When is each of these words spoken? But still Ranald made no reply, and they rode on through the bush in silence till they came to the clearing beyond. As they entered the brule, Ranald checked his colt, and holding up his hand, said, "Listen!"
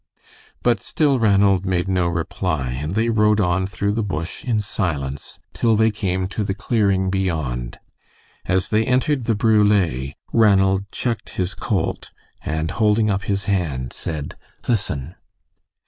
But 0.63 0.81
still 0.81 1.19
Ranald 1.19 1.63
made 1.63 1.87
no 1.87 2.07
reply, 2.07 2.69
and 2.71 2.95
they 2.95 3.09
rode 3.09 3.39
on 3.39 3.67
through 3.67 3.91
the 3.91 4.01
bush 4.01 4.43
in 4.43 4.59
silence 4.59 5.37
till 5.53 5.75
they 5.75 5.91
came 5.91 6.27
to 6.29 6.43
the 6.43 6.55
clearing 6.55 7.11
beyond. 7.11 7.77
As 8.45 8.69
they 8.69 8.83
entered 8.83 9.25
the 9.25 9.35
brule, 9.35 10.13
Ranald 10.33 10.91
checked 10.91 11.29
his 11.37 11.53
colt, 11.53 12.09
and 12.43 12.71
holding 12.71 13.11
up 13.11 13.25
his 13.25 13.43
hand, 13.43 13.93
said, 13.93 14.35
"Listen!" 14.67 15.13